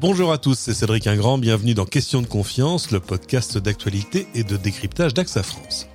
Bonjour 0.00 0.32
à 0.32 0.38
tous, 0.38 0.58
c'est 0.58 0.72
Cédric 0.72 1.06
Ingrand, 1.06 1.36
bienvenue 1.36 1.74
dans 1.74 1.84
Question 1.84 2.22
de 2.22 2.26
confiance, 2.26 2.90
le 2.90 3.00
podcast 3.00 3.58
d'actualité 3.58 4.26
et 4.34 4.44
de 4.44 4.56
décryptage 4.56 5.12
d'AXA 5.12 5.42
France. 5.42 5.88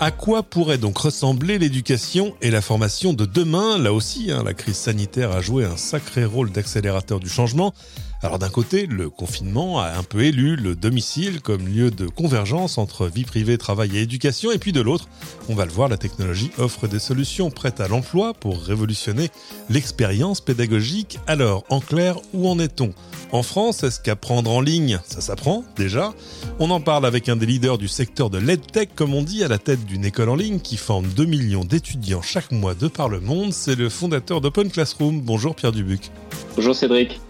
À 0.00 0.10
quoi 0.10 0.42
pourrait 0.42 0.78
donc 0.78 0.96
ressembler 0.96 1.58
l'éducation 1.58 2.34
et 2.40 2.50
la 2.50 2.62
formation 2.62 3.12
de 3.12 3.26
demain? 3.26 3.76
Là 3.76 3.92
aussi, 3.92 4.30
hein, 4.30 4.42
la 4.42 4.54
crise 4.54 4.78
sanitaire 4.78 5.32
a 5.32 5.42
joué 5.42 5.66
un 5.66 5.76
sacré 5.76 6.24
rôle 6.24 6.50
d'accélérateur 6.50 7.20
du 7.20 7.28
changement. 7.28 7.74
Alors 8.20 8.40
d'un 8.40 8.48
côté, 8.48 8.86
le 8.86 9.10
confinement 9.10 9.78
a 9.78 9.90
un 9.90 10.02
peu 10.02 10.24
élu 10.24 10.56
le 10.56 10.74
domicile 10.74 11.40
comme 11.40 11.68
lieu 11.68 11.92
de 11.92 12.08
convergence 12.08 12.76
entre 12.76 13.06
vie 13.06 13.22
privée, 13.22 13.58
travail 13.58 13.96
et 13.96 14.02
éducation, 14.02 14.50
et 14.50 14.58
puis 14.58 14.72
de 14.72 14.80
l'autre, 14.80 15.08
on 15.48 15.54
va 15.54 15.64
le 15.64 15.70
voir, 15.70 15.88
la 15.88 15.98
technologie 15.98 16.50
offre 16.58 16.88
des 16.88 16.98
solutions 16.98 17.50
prêtes 17.50 17.80
à 17.80 17.86
l'emploi 17.86 18.34
pour 18.34 18.60
révolutionner 18.60 19.30
l'expérience 19.70 20.40
pédagogique. 20.40 21.20
Alors, 21.28 21.64
en 21.68 21.78
clair, 21.78 22.16
où 22.32 22.48
en 22.48 22.58
est-on? 22.58 22.92
En 23.30 23.44
France, 23.44 23.84
est-ce 23.84 24.00
qu'apprendre 24.00 24.50
en 24.50 24.60
ligne, 24.60 24.98
ça 25.06 25.20
s'apprend 25.20 25.62
déjà? 25.76 26.12
On 26.58 26.70
en 26.70 26.80
parle 26.80 27.06
avec 27.06 27.28
un 27.28 27.36
des 27.36 27.46
leaders 27.46 27.78
du 27.78 27.86
secteur 27.86 28.30
de 28.30 28.38
l'EdTech, 28.38 28.96
comme 28.96 29.14
on 29.14 29.22
dit, 29.22 29.44
à 29.44 29.48
la 29.48 29.58
tête 29.58 29.84
d'une 29.84 30.04
école 30.04 30.30
en 30.30 30.36
ligne 30.36 30.58
qui 30.58 30.76
forme 30.76 31.06
2 31.06 31.24
millions 31.24 31.64
d'étudiants 31.64 32.22
chaque 32.22 32.50
mois 32.50 32.74
de 32.74 32.88
par 32.88 33.08
le 33.08 33.20
monde. 33.20 33.52
C'est 33.52 33.76
le 33.76 33.88
fondateur 33.88 34.40
d'Open 34.40 34.70
Classroom. 34.70 35.20
Bonjour 35.20 35.54
Pierre 35.54 35.72
Dubuc. 35.72 36.10
Bonjour 36.56 36.74
Cédric. 36.74 37.20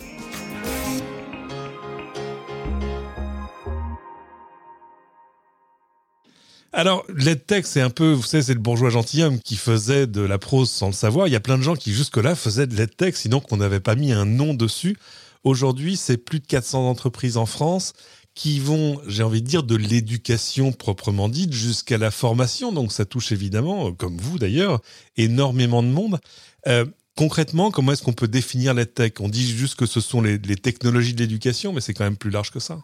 Alors, 6.78 7.04
l'EdTech, 7.12 7.66
c'est 7.66 7.80
un 7.80 7.90
peu, 7.90 8.12
vous 8.12 8.23
savez, 8.23 8.40
c'est 8.40 8.54
le 8.54 8.60
bourgeois 8.60 8.88
gentilhomme 8.88 9.40
qui 9.40 9.57
faisait 9.57 10.07
de 10.07 10.21
la 10.21 10.38
prose 10.38 10.71
sans 10.71 10.87
le 10.87 10.93
savoir. 10.93 11.26
Il 11.26 11.32
y 11.32 11.35
a 11.35 11.40
plein 11.40 11.59
de 11.59 11.62
gens 11.65 11.74
qui, 11.74 11.93
jusque-là, 11.93 12.37
faisaient 12.37 12.68
de 12.68 12.76
l'EdTech, 12.76 13.16
sinon 13.16 13.40
qu'on 13.40 13.57
n'avait 13.57 13.80
pas 13.80 13.96
mis 13.96 14.12
un 14.12 14.24
nom 14.24 14.54
dessus. 14.54 14.96
Aujourd'hui, 15.43 15.96
c'est 15.96 16.18
plus 16.18 16.38
de 16.38 16.46
400 16.46 16.88
entreprises 16.88 17.37
en 17.37 17.46
France 17.46 17.95
qui 18.37 18.60
vont, 18.60 19.01
j'ai 19.09 19.24
envie 19.24 19.43
de 19.43 19.48
dire, 19.48 19.65
de 19.65 19.74
l'éducation 19.74 20.70
proprement 20.70 21.29
dite 21.29 21.52
jusqu'à 21.52 21.98
la 21.98 22.12
formation. 22.12 22.70
Donc, 22.70 22.92
ça 22.92 23.04
touche 23.04 23.32
évidemment, 23.32 23.92
comme 23.92 24.16
vous 24.16 24.38
d'ailleurs, 24.38 24.80
énormément 25.16 25.82
de 25.82 25.88
monde. 25.88 26.20
Euh, 26.68 26.85
concrètement, 27.16 27.73
comment 27.73 27.90
est-ce 27.90 28.04
qu'on 28.04 28.13
peut 28.13 28.29
définir 28.29 28.73
l'EdTech 28.73 29.20
On 29.20 29.29
dit 29.29 29.51
juste 29.51 29.74
que 29.74 29.87
ce 29.87 30.01
sont 30.01 30.20
les 30.20 30.38
technologies 30.38 31.15
de 31.15 31.23
l'éducation, 31.23 31.73
mais 31.73 31.80
c'est 31.80 31.92
quand 31.92 32.04
même 32.04 32.16
plus 32.16 32.30
large 32.30 32.52
que 32.52 32.60
ça. 32.60 32.79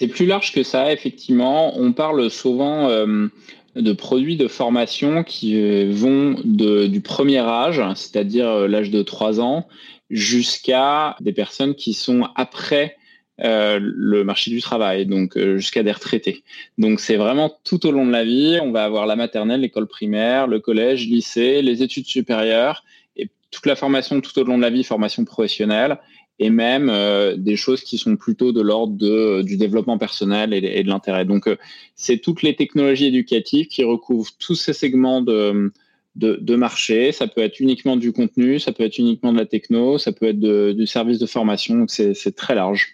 C'est 0.00 0.08
plus 0.08 0.24
large 0.24 0.52
que 0.52 0.62
ça, 0.62 0.94
effectivement. 0.94 1.78
On 1.78 1.92
parle 1.92 2.30
souvent 2.30 2.88
euh, 2.88 3.28
de 3.76 3.92
produits 3.92 4.38
de 4.38 4.48
formation 4.48 5.24
qui 5.24 5.60
euh, 5.60 5.90
vont 5.92 6.40
du 6.42 7.02
premier 7.02 7.40
âge, 7.40 7.82
c'est-à-dire 7.96 8.48
euh, 8.48 8.66
l'âge 8.66 8.88
de 8.88 9.02
3 9.02 9.42
ans, 9.42 9.68
jusqu'à 10.08 11.16
des 11.20 11.34
personnes 11.34 11.74
qui 11.74 11.92
sont 11.92 12.26
après 12.34 12.96
le 13.42 14.22
marché 14.22 14.50
du 14.50 14.60
travail, 14.60 15.06
donc 15.06 15.38
jusqu'à 15.56 15.82
des 15.82 15.92
retraités. 15.92 16.44
Donc 16.76 17.00
c'est 17.00 17.16
vraiment 17.16 17.50
tout 17.64 17.86
au 17.86 17.90
long 17.90 18.04
de 18.04 18.12
la 18.12 18.22
vie. 18.22 18.58
On 18.62 18.70
va 18.70 18.84
avoir 18.84 19.06
la 19.06 19.16
maternelle, 19.16 19.62
l'école 19.62 19.86
primaire, 19.86 20.46
le 20.46 20.60
collège, 20.60 21.06
lycée, 21.06 21.62
les 21.62 21.82
études 21.82 22.04
supérieures 22.04 22.84
et 23.16 23.30
toute 23.50 23.64
la 23.64 23.76
formation 23.76 24.20
tout 24.20 24.38
au 24.38 24.44
long 24.44 24.58
de 24.58 24.62
la 24.62 24.68
vie, 24.68 24.84
formation 24.84 25.24
professionnelle 25.24 25.98
et 26.40 26.48
même 26.48 26.88
euh, 26.88 27.36
des 27.36 27.54
choses 27.54 27.82
qui 27.82 27.98
sont 27.98 28.16
plutôt 28.16 28.50
de 28.52 28.62
l'ordre 28.62 28.94
de, 28.94 29.42
du 29.42 29.58
développement 29.58 29.98
personnel 29.98 30.54
et, 30.54 30.82
de 30.82 30.88
l'intérêt. 30.88 31.26
Donc, 31.26 31.46
euh, 31.46 31.56
c'est 31.94 32.16
toutes 32.16 32.42
les 32.42 32.56
technologies 32.56 33.06
éducatives 33.06 33.66
qui 33.66 33.84
recouvrent 33.84 34.32
tous 34.38 34.54
ces 34.54 34.72
segments 34.72 35.20
de, 35.20 35.70
de, 36.16 36.56
marché. 36.56 37.12
Ça 37.12 37.26
peut 37.26 37.42
être 37.42 37.60
uniquement 37.60 37.96
du 37.96 38.12
contenu, 38.12 38.58
ça 38.58 38.72
peut 38.72 38.84
être 38.84 38.96
uniquement 38.96 39.34
de 39.34 39.38
la 39.38 39.44
techno, 39.44 39.98
ça 39.98 40.12
peut 40.12 40.28
être 40.28 40.40
du 40.72 40.86
service 40.86 41.18
de 41.18 41.26
formation. 41.26 41.76
Donc, 41.76 41.90
c'est 41.90 42.34
très 42.34 42.54
large. 42.54 42.88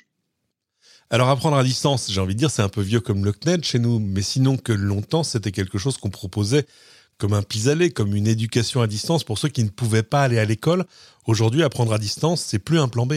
Alors 1.08 1.28
apprendre 1.28 1.56
à 1.56 1.62
distance, 1.62 2.10
j'ai 2.10 2.20
envie 2.20 2.34
de 2.34 2.40
dire, 2.40 2.50
c'est 2.50 2.62
un 2.62 2.68
peu 2.68 2.80
vieux 2.80 2.98
comme 2.98 3.24
le 3.24 3.30
CNED 3.30 3.64
chez 3.64 3.78
nous, 3.78 4.00
mais 4.00 4.22
sinon 4.22 4.56
que 4.56 4.72
longtemps, 4.72 5.22
c'était 5.22 5.52
quelque 5.52 5.78
chose 5.78 5.98
qu'on 5.98 6.10
proposait 6.10 6.66
comme 7.18 7.32
un 7.32 7.42
pis-aller, 7.42 7.90
comme 7.90 8.14
une 8.14 8.26
éducation 8.26 8.80
à 8.80 8.88
distance 8.88 9.22
pour 9.22 9.38
ceux 9.38 9.48
qui 9.48 9.62
ne 9.62 9.68
pouvaient 9.68 10.02
pas 10.02 10.22
aller 10.22 10.38
à 10.38 10.44
l'école. 10.44 10.84
Aujourd'hui, 11.26 11.62
apprendre 11.62 11.92
à 11.92 11.98
distance, 11.98 12.42
c'est 12.42 12.58
plus 12.58 12.80
un 12.80 12.88
plan 12.88 13.06
B. 13.06 13.14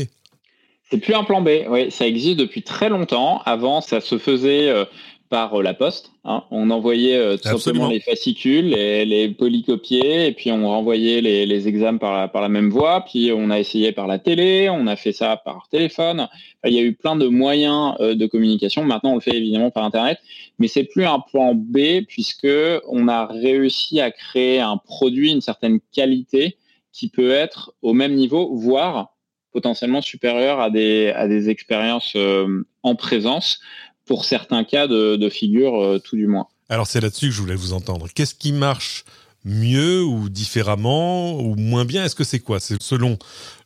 C'est 0.90 0.98
plus 0.98 1.14
un 1.14 1.24
plan 1.24 1.42
B, 1.42 1.50
oui, 1.70 1.92
ça 1.92 2.08
existe 2.08 2.38
depuis 2.40 2.64
très 2.64 2.90
longtemps. 2.90 3.44
Avant, 3.46 3.80
ça 3.80 4.02
se 4.02 4.18
faisait 4.18 4.70
euh, 4.70 4.86
par 5.30 5.60
euh, 5.60 5.62
la 5.62 5.76
poste. 5.76 6.12
Hein. 6.26 6.46
On 6.50 6.72
envoyait 6.72 7.16
euh, 7.16 7.38
tout 7.38 7.60
simplement 7.60 7.90
les 7.90 8.00
fascicules, 8.00 8.70
les, 8.70 9.06
les, 9.06 9.30
polycopiés, 9.30 10.26
et 10.26 10.32
puis 10.32 10.52
on 10.52 10.68
renvoyait 10.68 11.22
les, 11.22 11.46
les 11.46 11.68
examens 11.68 12.00
par 12.00 12.18
la, 12.18 12.28
par 12.28 12.42
la 12.42 12.50
même 12.50 12.72
voie. 12.72 13.06
Puis 13.06 13.32
on 13.32 13.52
a 13.52 13.60
essayé 13.60 13.92
par 13.92 14.08
la 14.08 14.18
télé, 14.18 14.68
on 14.72 14.88
a 14.88 14.96
fait 14.96 15.12
ça 15.12 15.38
par 15.38 15.68
téléphone. 15.70 16.28
il 16.66 16.74
y 16.74 16.80
a 16.80 16.82
eu 16.82 16.96
plein 16.96 17.16
de 17.16 17.28
moyens 17.28 17.96
de 18.00 18.26
communication. 18.26 18.84
Maintenant, 18.84 19.12
on 19.12 19.16
le 19.16 19.22
fait 19.22 19.38
évidemment 19.38 19.70
par 19.70 19.84
Internet, 19.84 20.18
mais 20.58 20.68
c'est 20.68 20.86
plus 20.86 21.06
un 21.06 21.20
plan 21.20 21.54
B 21.54 22.02
puisque 22.08 22.48
on 22.88 23.08
a 23.08 23.28
réussi 23.28 24.02
à 24.02 24.10
créer 24.10 24.60
un 24.60 24.78
produit, 24.78 25.32
une 25.34 25.42
certaine 25.42 25.82
qualité 25.94 26.58
qui 26.92 27.10
peut 27.10 27.30
être 27.30 27.74
au 27.84 27.94
même 27.94 28.16
niveau, 28.16 28.56
voire 28.56 29.14
potentiellement 29.52 30.02
supérieur 30.02 30.60
à 30.60 30.70
des, 30.70 31.10
à 31.16 31.28
des 31.28 31.50
expériences 31.50 32.14
euh, 32.16 32.66
en 32.84 32.96
présence, 32.96 33.60
pour 34.06 34.26
certains 34.26 34.64
cas 34.64 34.88
de, 34.88 35.16
de 35.16 35.30
figure, 35.30 35.82
euh, 35.82 36.00
tout 36.00 36.16
du 36.16 36.28
moins. 36.28 36.48
Alors 36.70 36.88
c'est 36.88 37.02
là-dessus 37.02 37.28
que 37.28 37.34
je 37.34 37.42
voulais 37.42 37.56
vous 37.56 37.74
entendre. 37.74 38.08
Qu'est-ce 38.14 38.36
qui 38.36 38.52
marche 38.52 39.06
mieux 39.46 40.04
ou 40.04 40.30
différemment 40.30 41.40
ou 41.40 41.56
moins 41.56 41.86
bien? 41.86 42.06
Est-ce 42.06 42.16
que 42.16 42.24
c'est 42.24 42.40
quoi? 42.40 42.60
C'est 42.60 42.82
selon 42.82 43.18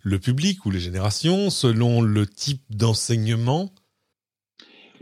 le 0.01 0.19
public 0.19 0.65
ou 0.65 0.71
les 0.71 0.79
générations, 0.79 1.49
selon 1.49 2.01
le 2.01 2.27
type 2.27 2.61
d'enseignement? 2.69 3.71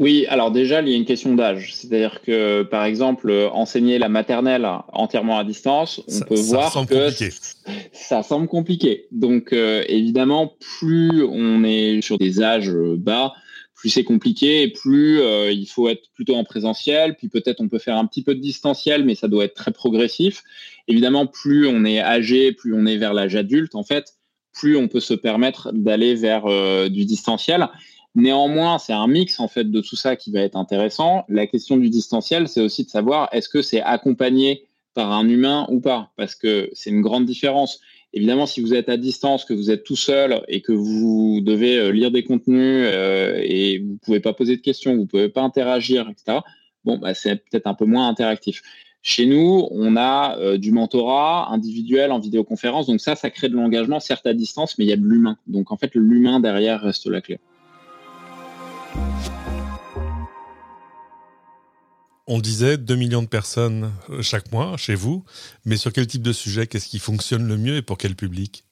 Oui, 0.01 0.25
alors 0.29 0.49
déjà, 0.49 0.81
il 0.81 0.89
y 0.89 0.93
a 0.93 0.97
une 0.97 1.05
question 1.05 1.35
d'âge. 1.35 1.75
C'est-à-dire 1.75 2.23
que, 2.23 2.63
par 2.63 2.85
exemple, 2.85 3.31
enseigner 3.53 3.99
la 3.99 4.09
maternelle 4.09 4.67
entièrement 4.93 5.37
à 5.37 5.43
distance, 5.43 6.01
on 6.07 6.21
peut 6.21 6.39
voir 6.41 6.87
que 6.87 7.09
ça 7.93 8.23
semble 8.23 8.47
compliqué. 8.47 9.05
Donc, 9.11 9.53
euh, 9.53 9.83
évidemment, 9.87 10.55
plus 10.59 11.23
on 11.23 11.63
est 11.63 12.01
sur 12.01 12.17
des 12.17 12.41
âges 12.41 12.73
bas, 12.97 13.33
plus 13.75 13.89
c'est 13.89 14.03
compliqué 14.03 14.63
et 14.63 14.71
plus 14.71 15.21
euh, 15.21 15.51
il 15.51 15.67
faut 15.67 15.87
être 15.87 16.09
plutôt 16.15 16.35
en 16.35 16.43
présentiel. 16.43 17.15
Puis 17.15 17.29
peut-être 17.29 17.61
on 17.61 17.67
peut 17.67 17.77
faire 17.77 17.97
un 17.97 18.07
petit 18.07 18.23
peu 18.23 18.33
de 18.33 18.39
distanciel, 18.39 19.05
mais 19.05 19.13
ça 19.13 19.27
doit 19.27 19.45
être 19.45 19.53
très 19.53 19.71
progressif. 19.71 20.41
Évidemment, 20.87 21.27
plus 21.27 21.67
on 21.67 21.85
est 21.85 21.99
âgé, 21.99 22.53
plus 22.53 22.73
on 22.73 22.87
est 22.87 22.97
vers 22.97 23.13
l'âge 23.13 23.35
adulte, 23.35 23.75
en 23.75 23.83
fait, 23.83 24.15
plus 24.51 24.77
on 24.77 24.87
peut 24.87 24.99
se 24.99 25.13
permettre 25.13 25.71
d'aller 25.73 26.15
vers 26.15 26.47
euh, 26.47 26.89
du 26.89 27.05
distanciel. 27.05 27.69
Néanmoins, 28.15 28.77
c'est 28.77 28.93
un 28.93 29.07
mix 29.07 29.39
en 29.39 29.47
fait 29.47 29.71
de 29.71 29.81
tout 29.81 29.95
ça 29.95 30.15
qui 30.15 30.31
va 30.31 30.41
être 30.41 30.57
intéressant. 30.57 31.23
La 31.29 31.47
question 31.47 31.77
du 31.77 31.89
distanciel, 31.89 32.47
c'est 32.47 32.61
aussi 32.61 32.83
de 32.83 32.89
savoir 32.89 33.29
est-ce 33.31 33.47
que 33.47 33.61
c'est 33.61 33.81
accompagné 33.81 34.67
par 34.93 35.11
un 35.13 35.27
humain 35.29 35.65
ou 35.69 35.79
pas, 35.79 36.11
parce 36.17 36.35
que 36.35 36.69
c'est 36.73 36.89
une 36.89 37.01
grande 37.01 37.25
différence. 37.25 37.79
Évidemment, 38.13 38.45
si 38.45 38.59
vous 38.59 38.73
êtes 38.73 38.89
à 38.89 38.97
distance, 38.97 39.45
que 39.45 39.53
vous 39.53 39.71
êtes 39.71 39.85
tout 39.85 39.95
seul 39.95 40.43
et 40.49 40.61
que 40.61 40.73
vous 40.73 41.39
devez 41.41 41.77
euh, 41.77 41.91
lire 41.91 42.11
des 42.11 42.23
contenus 42.23 42.85
euh, 42.85 43.39
et 43.41 43.79
vous 43.79 43.97
pouvez 44.01 44.19
pas 44.19 44.33
poser 44.33 44.57
de 44.57 44.61
questions, 44.61 44.97
vous 44.97 45.05
pouvez 45.05 45.29
pas 45.29 45.41
interagir, 45.41 46.09
etc. 46.09 46.39
Bon, 46.83 46.97
bah, 46.97 47.13
c'est 47.13 47.37
peut-être 47.37 47.67
un 47.67 47.73
peu 47.73 47.85
moins 47.85 48.09
interactif. 48.09 48.61
Chez 49.01 49.25
nous, 49.25 49.67
on 49.71 49.95
a 49.95 50.37
euh, 50.39 50.57
du 50.57 50.73
mentorat 50.73 51.49
individuel 51.51 52.11
en 52.11 52.19
vidéoconférence, 52.19 52.87
donc 52.87 52.99
ça, 52.99 53.15
ça 53.15 53.29
crée 53.29 53.47
de 53.47 53.55
l'engagement, 53.55 54.01
certes 54.01 54.27
à 54.27 54.33
distance, 54.33 54.77
mais 54.77 54.83
il 54.83 54.89
y 54.89 54.93
a 54.93 54.97
de 54.97 55.05
l'humain. 55.05 55.37
Donc 55.47 55.71
en 55.71 55.77
fait, 55.77 55.91
l'humain 55.95 56.41
derrière 56.41 56.81
reste 56.81 57.07
la 57.07 57.21
clé. 57.21 57.39
On 62.33 62.39
disait 62.39 62.77
2 62.77 62.95
millions 62.95 63.21
de 63.21 63.27
personnes 63.27 63.91
euh, 64.09 64.21
chaque 64.21 64.53
mois 64.53 64.77
chez 64.77 64.95
vous, 64.95 65.25
mais 65.65 65.75
sur 65.75 65.91
quel 65.91 66.07
type 66.07 66.21
de 66.21 66.31
sujet, 66.31 66.65
qu'est-ce 66.65 66.87
qui 66.87 66.99
fonctionne 66.99 67.45
le 67.45 67.57
mieux 67.57 67.75
et 67.75 67.81
pour 67.81 67.97
quel 67.97 68.15
public? 68.15 68.63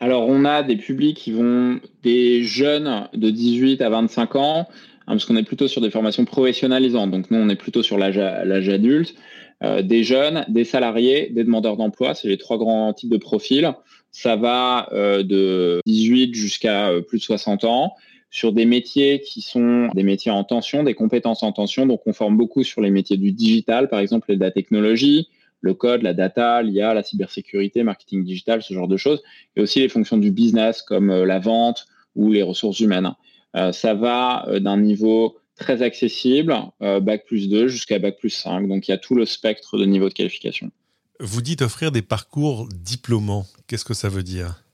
Alors, 0.00 0.26
on 0.26 0.44
a 0.44 0.64
des 0.64 0.74
publics 0.74 1.16
qui 1.16 1.30
vont 1.30 1.78
des 2.02 2.42
jeunes 2.42 3.06
de 3.12 3.30
18 3.30 3.80
à 3.82 3.90
25 3.90 4.34
ans, 4.34 4.60
hein, 4.60 4.66
parce 5.06 5.24
qu'on 5.24 5.36
est 5.36 5.44
plutôt 5.44 5.68
sur 5.68 5.80
des 5.80 5.90
formations 5.90 6.24
professionnalisantes. 6.24 7.12
Donc, 7.12 7.30
nous, 7.30 7.38
on 7.38 7.48
est 7.48 7.54
plutôt 7.54 7.84
sur 7.84 7.96
l'âge 7.96 8.18
adulte. 8.18 9.14
Euh, 9.62 9.82
des 9.82 10.02
jeunes, 10.02 10.44
des 10.48 10.64
salariés, 10.64 11.30
des 11.30 11.44
demandeurs 11.44 11.76
d'emploi, 11.76 12.14
c'est 12.14 12.26
les 12.26 12.38
trois 12.38 12.58
grands 12.58 12.92
types 12.92 13.10
de 13.10 13.18
profils. 13.18 13.70
Ça 14.10 14.34
va 14.34 14.88
euh, 14.92 15.22
de 15.22 15.80
18 15.86 16.34
jusqu'à 16.34 16.90
plus 17.06 17.18
de 17.18 17.24
60 17.24 17.62
ans 17.62 17.94
sur 18.30 18.52
des 18.52 18.64
métiers 18.64 19.20
qui 19.20 19.42
sont 19.42 19.88
des 19.94 20.04
métiers 20.04 20.30
en 20.30 20.44
tension, 20.44 20.84
des 20.84 20.94
compétences 20.94 21.42
en 21.42 21.52
tension. 21.52 21.84
Donc, 21.86 22.02
on 22.06 22.12
forme 22.12 22.36
beaucoup 22.36 22.62
sur 22.62 22.80
les 22.80 22.90
métiers 22.90 23.16
du 23.16 23.32
digital, 23.32 23.88
par 23.88 23.98
exemple, 23.98 24.32
la 24.32 24.52
technologie, 24.52 25.28
le 25.60 25.74
code, 25.74 26.02
la 26.02 26.14
data, 26.14 26.62
l'IA, 26.62 26.94
la 26.94 27.02
cybersécurité, 27.02 27.82
marketing 27.82 28.24
digital, 28.24 28.62
ce 28.62 28.72
genre 28.72 28.88
de 28.88 28.96
choses. 28.96 29.20
Et 29.56 29.60
aussi 29.60 29.80
les 29.80 29.88
fonctions 29.88 30.16
du 30.16 30.30
business 30.30 30.80
comme 30.80 31.10
euh, 31.10 31.26
la 31.26 31.40
vente 31.40 31.86
ou 32.14 32.30
les 32.30 32.42
ressources 32.42 32.80
humaines. 32.80 33.12
Euh, 33.56 33.72
ça 33.72 33.94
va 33.94 34.48
euh, 34.48 34.60
d'un 34.60 34.78
niveau 34.78 35.36
très 35.56 35.82
accessible, 35.82 36.56
Bac 36.80 37.26
plus 37.26 37.50
2 37.50 37.68
jusqu'à 37.68 37.98
Bac 37.98 38.16
plus 38.18 38.30
5. 38.30 38.66
Donc, 38.66 38.88
il 38.88 38.92
y 38.92 38.94
a 38.94 38.96
tout 38.96 39.14
le 39.14 39.26
spectre 39.26 39.76
de 39.76 39.84
niveau 39.84 40.08
de 40.08 40.14
qualification. 40.14 40.70
Vous 41.18 41.42
dites 41.42 41.60
offrir 41.60 41.92
des 41.92 42.00
parcours 42.00 42.66
diplômants. 42.72 43.44
Qu'est-ce 43.66 43.84
que 43.84 43.92
ça 43.92 44.08
veut 44.08 44.22
dire? 44.22 44.64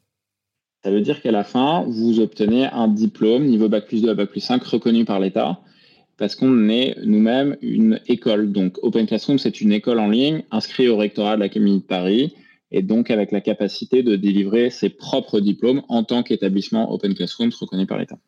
Ça 0.87 0.93
veut 0.93 1.01
dire 1.01 1.21
qu'à 1.21 1.33
la 1.33 1.43
fin, 1.43 1.85
vous 1.89 2.21
obtenez 2.21 2.67
un 2.67 2.87
diplôme 2.87 3.47
niveau 3.47 3.69
Bac 3.69 3.89
plus 3.89 4.03
2 4.03 4.11
à 4.11 4.15
Bac 4.15 4.31
plus 4.31 4.39
5 4.39 4.63
reconnu 4.63 5.05
par 5.05 5.19
l'État 5.19 5.59
parce 6.17 6.37
qu'on 6.37 6.69
est 6.69 6.95
nous-mêmes 7.05 7.57
une 7.61 8.01
école. 8.07 8.53
Donc 8.53 8.79
Open 8.85 9.05
Classroom, 9.05 9.37
c'est 9.37 9.61
une 9.61 9.73
école 9.73 9.99
en 9.99 10.09
ligne 10.09 10.45
inscrite 10.53 10.89
au 10.89 10.97
rectorat 10.97 11.35
de 11.35 11.41
l'Académie 11.41 11.79
de 11.79 11.83
Paris 11.83 12.37
et 12.71 12.83
donc 12.83 13.11
avec 13.11 13.33
la 13.33 13.41
capacité 13.41 14.05
de 14.05 14.15
délivrer 14.15 14.71
ses 14.71 14.89
propres 14.89 15.41
diplômes 15.41 15.83
en 15.89 16.05
tant 16.05 16.23
qu'établissement 16.23 16.93
Open 16.93 17.17
Classroom 17.17 17.51
reconnu 17.61 17.85
par 17.87 17.99
l'État. 17.99 18.19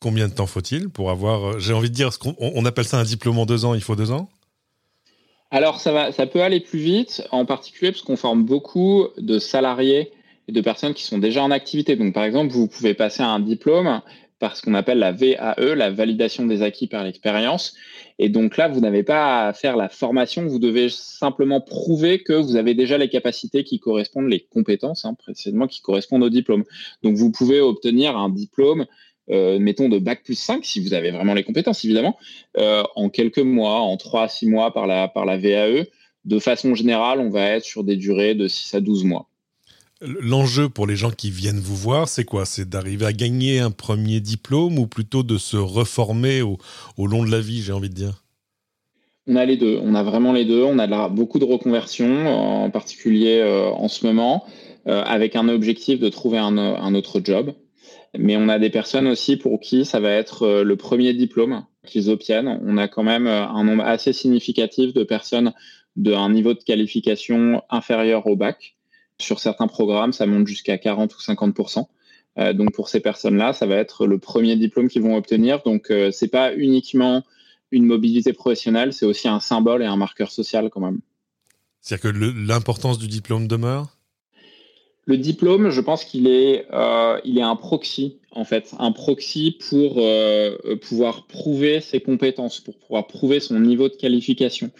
Combien 0.00 0.26
de 0.26 0.34
temps 0.34 0.46
faut-il 0.46 0.88
pour 0.88 1.10
avoir, 1.10 1.44
euh, 1.44 1.58
j'ai 1.60 1.74
envie 1.74 1.90
de 1.90 1.94
dire, 1.94 2.10
on 2.40 2.64
appelle 2.64 2.86
ça 2.86 2.98
un 2.98 3.04
diplôme 3.04 3.38
en 3.38 3.46
deux 3.46 3.64
ans, 3.66 3.74
il 3.74 3.82
faut 3.82 3.94
deux 3.94 4.10
ans? 4.10 4.28
Alors 5.52 5.78
ça, 5.78 5.92
va, 5.92 6.10
ça 6.10 6.26
peut 6.26 6.42
aller 6.42 6.58
plus 6.58 6.80
vite, 6.80 7.22
en 7.30 7.46
particulier 7.46 7.92
parce 7.92 8.02
qu'on 8.02 8.16
forme 8.16 8.44
beaucoup 8.44 9.06
de 9.16 9.38
salariés 9.38 10.10
de 10.48 10.60
personnes 10.60 10.94
qui 10.94 11.04
sont 11.04 11.18
déjà 11.18 11.42
en 11.42 11.50
activité. 11.50 11.96
Donc 11.96 12.14
par 12.14 12.24
exemple, 12.24 12.52
vous 12.52 12.68
pouvez 12.68 12.94
passer 12.94 13.22
un 13.22 13.40
diplôme 13.40 14.00
par 14.38 14.56
ce 14.56 14.62
qu'on 14.62 14.74
appelle 14.74 14.98
la 14.98 15.12
VAE, 15.12 15.74
la 15.74 15.90
validation 15.90 16.44
des 16.44 16.62
acquis 16.62 16.86
par 16.86 17.04
l'expérience. 17.04 17.74
Et 18.18 18.28
donc 18.28 18.56
là, 18.56 18.68
vous 18.68 18.80
n'avez 18.80 19.02
pas 19.02 19.48
à 19.48 19.52
faire 19.52 19.76
la 19.76 19.88
formation, 19.88 20.46
vous 20.46 20.58
devez 20.58 20.88
simplement 20.88 21.60
prouver 21.60 22.22
que 22.22 22.32
vous 22.32 22.56
avez 22.56 22.74
déjà 22.74 22.98
les 22.98 23.08
capacités 23.08 23.64
qui 23.64 23.80
correspondent, 23.80 24.28
les 24.28 24.40
compétences 24.40 25.04
hein, 25.04 25.14
précisément 25.14 25.66
qui 25.66 25.80
correspondent 25.80 26.22
au 26.22 26.30
diplôme. 26.30 26.64
Donc 27.02 27.16
vous 27.16 27.30
pouvez 27.30 27.60
obtenir 27.60 28.16
un 28.16 28.28
diplôme, 28.28 28.86
euh, 29.30 29.58
mettons 29.58 29.88
de 29.88 29.98
bac 29.98 30.22
plus 30.22 30.38
5, 30.38 30.64
si 30.64 30.80
vous 30.80 30.94
avez 30.94 31.10
vraiment 31.10 31.34
les 31.34 31.44
compétences 31.44 31.84
évidemment, 31.84 32.18
euh, 32.58 32.82
en 32.96 33.08
quelques 33.08 33.38
mois, 33.38 33.80
en 33.80 33.96
3 33.96 34.24
à 34.24 34.28
6 34.28 34.46
mois 34.46 34.72
par 34.72 34.86
la, 34.86 35.08
par 35.08 35.24
la 35.24 35.38
VAE. 35.38 35.86
De 36.24 36.38
façon 36.38 36.74
générale, 36.74 37.20
on 37.20 37.30
va 37.30 37.50
être 37.50 37.64
sur 37.64 37.84
des 37.84 37.96
durées 37.96 38.34
de 38.34 38.48
6 38.48 38.74
à 38.74 38.80
12 38.80 39.04
mois. 39.04 39.28
L'enjeu 40.00 40.68
pour 40.68 40.86
les 40.86 40.96
gens 40.96 41.12
qui 41.12 41.30
viennent 41.30 41.60
vous 41.60 41.76
voir, 41.76 42.08
c'est 42.08 42.24
quoi? 42.24 42.46
C'est 42.46 42.68
d'arriver 42.68 43.06
à 43.06 43.12
gagner 43.12 43.60
un 43.60 43.70
premier 43.70 44.20
diplôme 44.20 44.78
ou 44.78 44.86
plutôt 44.88 45.22
de 45.22 45.38
se 45.38 45.56
reformer 45.56 46.42
au, 46.42 46.58
long 46.98 47.24
de 47.24 47.30
la 47.30 47.40
vie, 47.40 47.62
j'ai 47.62 47.72
envie 47.72 47.88
de 47.88 47.94
dire? 47.94 48.24
On 49.28 49.36
a 49.36 49.44
les 49.44 49.56
deux. 49.56 49.78
On 49.82 49.94
a 49.94 50.02
vraiment 50.02 50.32
les 50.32 50.44
deux. 50.44 50.64
On 50.64 50.78
a 50.78 51.08
beaucoup 51.08 51.38
de 51.38 51.44
reconversions, 51.44 52.26
en 52.64 52.70
particulier 52.70 53.38
euh, 53.38 53.70
en 53.70 53.88
ce 53.88 54.04
moment, 54.04 54.44
euh, 54.88 55.02
avec 55.04 55.36
un 55.36 55.48
objectif 55.48 56.00
de 56.00 56.08
trouver 56.08 56.38
un, 56.38 56.94
autre 56.94 57.20
job. 57.22 57.54
Mais 58.18 58.36
on 58.36 58.48
a 58.48 58.58
des 58.58 58.70
personnes 58.70 59.06
aussi 59.06 59.36
pour 59.36 59.60
qui 59.60 59.84
ça 59.84 60.00
va 60.00 60.10
être 60.10 60.42
euh, 60.42 60.64
le 60.64 60.76
premier 60.76 61.14
diplôme 61.14 61.64
qu'ils 61.86 62.10
obtiennent. 62.10 62.60
On 62.66 62.78
a 62.78 62.88
quand 62.88 63.04
même 63.04 63.28
un 63.28 63.62
nombre 63.62 63.84
assez 63.84 64.12
significatif 64.12 64.92
de 64.92 65.04
personnes 65.04 65.52
d'un 65.96 66.30
niveau 66.30 66.52
de 66.52 66.62
qualification 66.62 67.62
inférieur 67.70 68.26
au 68.26 68.36
bac 68.36 68.73
sur 69.20 69.38
certains 69.40 69.66
programmes, 69.66 70.12
ça 70.12 70.26
monte 70.26 70.46
jusqu'à 70.46 70.78
40 70.78 71.14
ou 71.14 71.18
50% 71.18 71.86
euh, 72.38 72.52
donc 72.52 72.72
pour 72.72 72.88
ces 72.88 73.00
personnes-là, 73.00 73.52
ça 73.52 73.66
va 73.66 73.76
être 73.76 74.06
le 74.06 74.18
premier 74.18 74.56
diplôme 74.56 74.88
qu'ils 74.88 75.02
vont 75.02 75.16
obtenir. 75.16 75.62
Donc 75.62 75.90
euh, 75.90 76.10
c'est 76.10 76.28
pas 76.28 76.54
uniquement 76.54 77.22
une 77.70 77.86
mobilité 77.86 78.32
professionnelle, 78.32 78.92
c'est 78.92 79.06
aussi 79.06 79.28
un 79.28 79.40
symbole 79.40 79.82
et 79.82 79.86
un 79.86 79.96
marqueur 79.96 80.30
social 80.30 80.70
quand 80.70 80.80
même. 80.80 81.00
C'est-à-dire 81.80 82.12
que 82.12 82.18
l'importance 82.46 82.98
du 82.98 83.08
diplôme 83.08 83.46
demeure? 83.46 83.93
Le 85.06 85.18
diplôme, 85.18 85.70
je 85.70 85.80
pense 85.80 86.04
qu'il 86.04 86.26
est, 86.26 86.66
euh, 86.72 87.20
il 87.24 87.38
est 87.38 87.42
un 87.42 87.56
proxy, 87.56 88.16
en 88.30 88.44
fait, 88.44 88.74
un 88.78 88.90
proxy 88.90 89.58
pour 89.68 89.96
euh, 89.98 90.76
pouvoir 90.76 91.26
prouver 91.26 91.80
ses 91.80 92.00
compétences, 92.00 92.60
pour 92.60 92.74
pouvoir 92.78 93.06
prouver 93.06 93.38
son 93.40 93.60
niveau 93.60 93.88
de 93.88 93.94
qualification. 93.94 94.70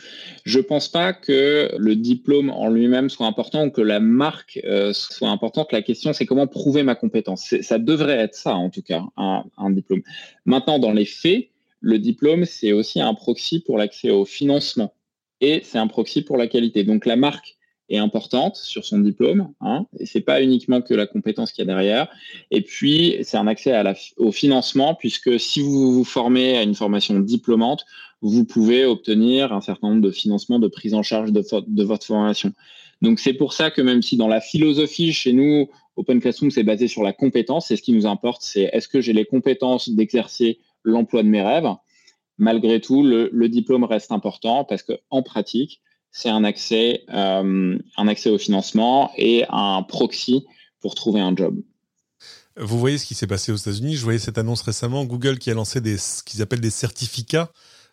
Je 0.44 0.59
ne 0.59 0.65
pense 0.65 0.88
pas 0.88 1.12
que 1.12 1.71
le 1.76 1.94
diplôme 1.94 2.49
en 2.49 2.71
lui-même 2.71 3.11
soit 3.11 3.26
important 3.26 3.67
ou 3.67 3.71
que 3.71 3.82
la 3.82 4.00
marque 4.00 4.61
euh, 4.65 4.94
soit 4.94 5.29
importante. 5.29 5.73
La 5.73 5.82
question, 5.82 6.15
c'est 6.15 6.25
comment 6.25 6.47
prouver 6.47 6.82
ma 6.82 6.94
compétence. 6.94 7.55
Ça 7.61 7.79
devrait 7.79 8.19
être 8.19 8.35
ça, 8.35 8.55
en 8.55 8.71
tout 8.71 8.82
cas, 8.82 9.03
un 9.17 9.71
diplôme. 9.71 10.03
Maintenant, 10.47 10.79
dans 10.79 10.93
les 10.93 11.05
faits, 11.05 11.49
le 11.81 11.99
diplôme, 11.99 12.47
c'est 12.47 12.73
aussi 12.73 13.00
un 13.03 13.12
proxy 13.12 13.61
pour 13.61 13.76
l'accès 13.76 14.11
au 14.11 14.25
financement 14.25 14.94
et 15.43 15.61
c'est 15.65 15.79
un 15.79 15.87
proxy 15.87 16.23
pour 16.23 16.38
la 16.38 16.47
qualité. 16.47 16.82
Donc 16.85 17.05
la 17.05 17.17
marque 17.17 17.56
est 17.88 17.98
importante 17.98 18.56
sur 18.56 18.84
son 18.84 18.98
diplôme. 18.98 19.52
Hein, 19.60 19.86
et 19.98 20.06
c'est 20.06 20.20
pas 20.20 20.42
uniquement 20.42 20.81
que 20.81 20.94
la 20.94 21.06
compétence 21.06 21.52
qu'il 21.52 21.64
y 21.64 21.70
a 21.70 21.72
derrière. 21.72 22.08
Et 22.50 22.62
puis, 22.62 23.16
c'est 23.22 23.36
un 23.36 23.46
accès 23.46 23.75
au 24.16 24.32
financement, 24.32 24.94
puisque 24.94 25.38
si 25.38 25.60
vous 25.60 25.92
vous 25.92 26.04
formez 26.04 26.56
à 26.56 26.62
une 26.62 26.75
formation 26.75 27.19
diplômante, 27.20 27.84
vous 28.22 28.44
pouvez 28.44 28.86
obtenir 28.86 29.52
un 29.52 29.60
certain 29.60 29.90
nombre 29.90 30.02
de 30.02 30.10
financements 30.10 30.58
de 30.58 30.69
prise 30.69 30.94
en 30.94 31.02
charge 31.02 31.31
de, 31.31 31.84
votre 31.84 32.06
formation. 32.06 32.52
Donc, 33.02 33.19
c'est 33.19 33.34
pour 33.34 33.52
ça 33.52 33.70
que 33.70 33.82
même 33.82 34.00
si 34.00 34.16
dans 34.16 34.28
la 34.28 34.40
philosophie, 34.40 35.12
chez 35.12 35.34
nous, 35.34 35.69
Open 35.96 36.20
Classroom, 36.20 36.50
c'est 36.50 36.62
basé 36.62 36.88
sur 36.88 37.02
la 37.02 37.12
compétence, 37.12 37.70
et 37.70 37.76
ce 37.76 37.82
qui 37.82 37.92
nous 37.92 38.06
importe, 38.06 38.42
c'est 38.42 38.70
est-ce 38.72 38.88
que 38.88 39.00
j'ai 39.00 39.12
les 39.12 39.26
compétences 39.26 39.90
d'exercer 39.90 40.58
l'emploi 40.84 41.22
de 41.22 41.28
mes 41.28 41.42
rêves? 41.42 41.69
Malgré 42.38 42.80
tout, 42.80 43.04
le 43.04 43.48
diplôme 43.48 43.84
reste 43.84 44.10
important 44.10 44.64
parce 44.64 44.82
qu'en 44.82 45.22
pratique, 45.22 45.80
c'est 46.16 46.31
un 46.31 46.44
accès, 46.44 47.02
euh, 47.12 47.76
un 47.96 48.08
accès 48.08 48.31
au 48.31 48.38
financement 48.38 49.11
et 49.16 49.44
un 49.50 49.82
proxy 49.82 50.46
pour 50.81 50.94
trouver 50.94 51.20
un 51.20 51.34
job. 51.34 51.56
Vous 52.56 52.78
voyez 52.78 52.99
ce 52.99 53.05
qui 53.05 53.16
s'est 53.16 53.26
passé 53.26 53.50
aux 53.50 53.56
États-Unis. 53.56 53.96
Je 53.96 54.05
voyais 54.05 54.20
cette 54.20 54.38
annonce 54.38 54.62
récemment. 54.62 55.05
Google 55.05 55.38
qui 55.38 55.50
a 55.50 55.55
lancé 55.55 55.81
des, 55.81 55.99
ce 55.99 56.22
qu'ils 56.22 56.40
appellent 56.40 56.61
des 56.61 56.70
certificats. 56.70 57.50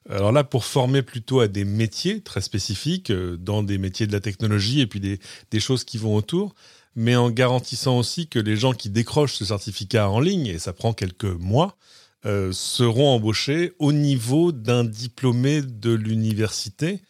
Alors 0.08 0.32
là, 0.32 0.44
pour 0.44 0.66
former 0.66 1.02
plutôt 1.02 1.40
à 1.40 1.48
des 1.48 1.66
métiers 1.66 2.22
très 2.22 2.42
spécifiques, 2.42 3.10
euh, 3.10 3.38
dans 3.38 3.64
des 3.64 3.80
métiers 3.80 4.06
de 4.06 4.12
la 4.12 4.20
technologie 4.20 4.82
et 4.82 4.88
puis 4.88 5.00
des, 5.00 5.60
choses 5.60 5.84
qui 5.84 5.98
vont 5.98 6.16
autour, 6.16 6.54
mais 6.96 7.16
en 7.16 7.32
garantissant 7.32 7.98
aussi 7.98 8.28
que 8.28 8.38
les 8.38 8.56
gens 8.56 8.74
qui 8.74 8.92
décrochent 8.92 9.34
ce 9.34 9.46
certificat 9.46 10.08
en 10.10 10.20
ligne, 10.20 10.46
et 10.46 10.60
ça 10.60 10.74
prend 10.74 10.94
quelques 10.94 11.24
mois, 11.24 11.76
euh, 12.28 12.52
seront 12.52 13.16
embauchés 13.16 13.74
au 13.80 13.92
niveau 13.92 14.52
d'un 14.52 14.84
diplômé 14.84 15.64
de 15.64 15.92
l'université 15.92 17.02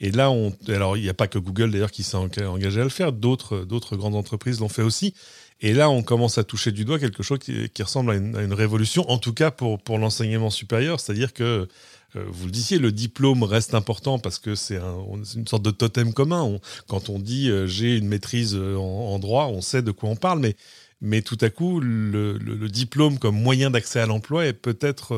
et 0.00 0.10
là, 0.10 0.32
alors 0.68 0.96
il 0.96 1.02
n'y 1.02 1.08
a 1.08 1.14
pas 1.14 1.28
que 1.28 1.38
Google 1.38 1.70
d'ailleurs 1.70 1.90
qui 1.90 2.02
s'est 2.02 2.16
engagé 2.16 2.80
à 2.80 2.84
le 2.84 2.90
faire, 2.90 3.12
d'autres, 3.12 3.64
d'autres 3.64 3.96
grandes 3.96 4.14
entreprises 4.14 4.60
l'ont 4.60 4.68
fait 4.68 4.82
aussi. 4.82 5.14
Et 5.62 5.74
là, 5.74 5.90
on 5.90 6.02
commence 6.02 6.38
à 6.38 6.44
toucher 6.44 6.72
du 6.72 6.86
doigt 6.86 6.98
quelque 6.98 7.22
chose 7.22 7.38
qui, 7.38 7.82
ressemble 7.82 8.12
à 8.12 8.14
une, 8.14 8.54
révolution, 8.54 9.08
en 9.10 9.18
tout 9.18 9.34
cas 9.34 9.50
pour, 9.50 9.78
pour 9.78 9.98
l'enseignement 9.98 10.48
supérieur, 10.48 11.00
c'est-à-dire 11.00 11.34
que 11.34 11.68
euh, 12.16 12.24
vous 12.26 12.46
le 12.46 12.50
disiez, 12.50 12.78
le 12.78 12.92
diplôme 12.92 13.42
reste 13.42 13.74
important 13.74 14.18
parce 14.18 14.38
que 14.38 14.54
c'est 14.54 14.78
une 14.78 15.46
sorte 15.46 15.62
de 15.62 15.70
totem 15.70 16.12
commun. 16.12 16.58
quand 16.88 17.08
on 17.08 17.18
dit 17.18 17.50
euh, 17.50 17.66
j'ai 17.66 17.96
une 17.96 18.08
maîtrise 18.08 18.56
euh, 18.56 18.76
en, 18.76 19.18
droit, 19.18 19.46
on 19.46 19.60
sait 19.60 19.82
de 19.82 19.90
quoi 19.92 20.08
on 20.08 20.16
parle, 20.16 20.40
mais, 20.40 20.56
mais 21.00 21.22
tout 21.22 21.38
à 21.40 21.50
coup, 21.50 21.78
le, 21.78 22.38
diplôme 22.68 23.18
comme 23.18 23.40
moyen 23.40 23.70
d'accès 23.70 24.00
à 24.00 24.06
l'emploi 24.06 24.46
est 24.46 24.54
peut-être 24.54 25.14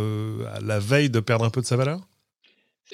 à 0.55 0.61
la 0.61 0.79
veille 0.81 1.09
de 1.09 1.21
perdre 1.21 1.45
un 1.45 1.51
peu 1.51 1.61
de 1.61 1.67
sa 1.67 1.77
valeur? 1.77 2.01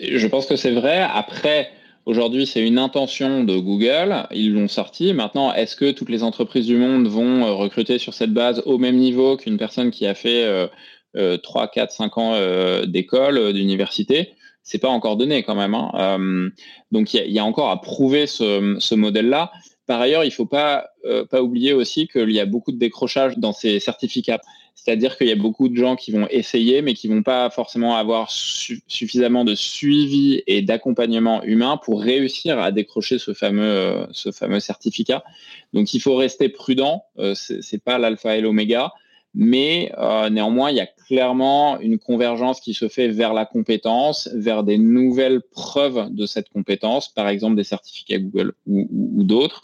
Je 0.00 0.26
pense 0.26 0.46
que 0.46 0.56
c'est 0.56 0.72
vrai. 0.72 1.00
Après, 1.00 1.70
Aujourd'hui, 2.08 2.46
c'est 2.46 2.66
une 2.66 2.78
intention 2.78 3.44
de 3.44 3.58
Google. 3.58 4.26
Ils 4.32 4.54
l'ont 4.54 4.66
sorti. 4.66 5.12
Maintenant, 5.12 5.52
est-ce 5.52 5.76
que 5.76 5.90
toutes 5.90 6.08
les 6.08 6.22
entreprises 6.22 6.64
du 6.64 6.78
monde 6.78 7.06
vont 7.06 7.44
euh, 7.44 7.52
recruter 7.52 7.98
sur 7.98 8.14
cette 8.14 8.32
base 8.32 8.62
au 8.64 8.78
même 8.78 8.96
niveau 8.96 9.36
qu'une 9.36 9.58
personne 9.58 9.90
qui 9.90 10.06
a 10.06 10.14
fait 10.14 10.70
3, 11.14 11.68
4, 11.68 11.92
5 11.92 12.16
ans 12.16 12.32
euh, 12.32 12.86
d'école, 12.86 13.36
euh, 13.36 13.52
d'université? 13.52 14.32
C'est 14.62 14.78
pas 14.78 14.88
encore 14.88 15.18
donné 15.18 15.42
quand 15.42 15.54
même. 15.54 15.74
Hein. 15.74 16.50
donc, 16.92 17.12
il 17.12 17.30
y, 17.30 17.38
a 17.38 17.44
encore 17.44 17.68
à 17.68 17.78
prouver 17.82 18.26
ce, 18.26 18.94
modèle-là. 18.94 19.52
Par 19.86 20.00
ailleurs, 20.00 20.24
il 20.24 20.28
ne 20.28 20.32
faut 20.32 20.46
pas, 20.46 20.88
pas 21.30 21.42
oublier 21.42 21.74
aussi 21.74 22.08
qu'il 22.08 22.30
y 22.30 22.40
a 22.40 22.46
beaucoup 22.46 22.72
de 22.72 22.78
décrochage 22.78 23.36
dans 23.36 23.52
ces 23.52 23.80
certificats. 23.80 24.40
C'est-à-dire 24.84 25.18
qu'il 25.18 25.26
y 25.26 25.32
a 25.32 25.36
beaucoup 25.36 25.68
de 25.68 25.76
gens 25.76 25.96
qui 25.96 26.12
vont 26.12 26.28
essayer, 26.30 26.82
mais 26.82 26.94
qui 26.94 27.08
vont 27.08 27.24
pas 27.24 27.50
forcément 27.50 27.96
avoir 27.96 28.30
suffisamment 28.30 29.44
de 29.44 29.56
suivi 29.56 30.42
et 30.46 30.62
d'accompagnement 30.62 31.42
humain 31.42 31.78
pour 31.82 32.00
réussir 32.00 32.60
à 32.60 32.70
décrocher 32.70 33.18
ce 33.18 33.34
fameux, 33.34 33.62
euh, 33.62 34.06
ce 34.12 34.30
fameux 34.30 34.60
certificat. 34.60 35.24
Donc, 35.72 35.92
il 35.94 36.00
faut 36.00 36.14
rester 36.14 36.48
prudent. 36.48 37.04
Euh, 37.18 37.34
c'est 37.34 37.82
pas 37.82 37.98
l'alpha 37.98 38.36
et 38.36 38.40
l'oméga, 38.40 38.92
mais 39.34 39.92
euh, 39.98 40.30
néanmoins, 40.30 40.70
il 40.70 40.76
y 40.76 40.80
a 40.80 40.88
clairement 41.06 41.78
une 41.80 41.98
convergence 41.98 42.60
qui 42.60 42.74
se 42.74 42.88
fait 42.88 43.08
vers 43.08 43.32
la 43.32 43.46
compétence, 43.46 44.28
vers 44.34 44.64
des 44.64 44.78
nouvelles 44.78 45.40
preuves 45.40 46.08
de 46.10 46.26
cette 46.26 46.48
compétence, 46.48 47.08
par 47.08 47.28
exemple 47.28 47.56
des 47.56 47.64
certificats 47.64 48.18
Google 48.18 48.52
ou, 48.66 49.22
d'autres, 49.24 49.62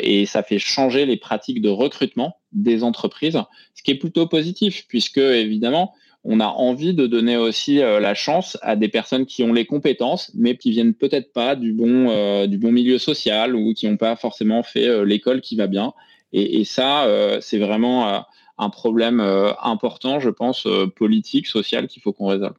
et 0.00 0.26
ça 0.26 0.42
fait 0.42 0.58
changer 0.58 1.06
les 1.06 1.16
pratiques 1.16 1.60
de 1.60 1.68
recrutement 1.68 2.36
des 2.52 2.84
entreprises, 2.84 3.40
ce 3.74 3.82
qui 3.82 3.90
est 3.90 3.96
plutôt 3.96 4.26
positif, 4.26 4.86
puisque 4.88 5.18
évidemment, 5.18 5.94
on 6.24 6.40
a 6.40 6.46
envie 6.46 6.94
de 6.94 7.06
donner 7.06 7.36
aussi 7.36 7.80
euh, 7.80 7.98
la 7.98 8.14
chance 8.14 8.56
à 8.62 8.76
des 8.76 8.88
personnes 8.88 9.26
qui 9.26 9.42
ont 9.42 9.52
les 9.52 9.66
compétences, 9.66 10.30
mais 10.34 10.56
qui 10.56 10.70
viennent 10.70 10.94
peut-être 10.94 11.32
pas 11.32 11.56
du 11.56 11.72
bon, 11.72 12.10
euh, 12.10 12.46
du 12.46 12.58
bon 12.58 12.70
milieu 12.70 12.98
social 12.98 13.56
ou 13.56 13.74
qui 13.74 13.88
n'ont 13.88 13.96
pas 13.96 14.14
forcément 14.14 14.62
fait 14.62 14.86
euh, 14.86 15.04
l'école 15.04 15.40
qui 15.40 15.56
va 15.56 15.66
bien. 15.66 15.92
Et, 16.34 16.64
ça, 16.64 17.06
c'est 17.42 17.58
vraiment 17.58 18.24
un 18.58 18.70
problème 18.70 19.20
important, 19.62 20.20
je 20.20 20.30
pense, 20.30 20.66
politique, 20.96 21.46
social, 21.46 21.88
qu'il 21.88 22.02
faut 22.02 22.12
qu'on 22.12 22.28
résolve. 22.28 22.54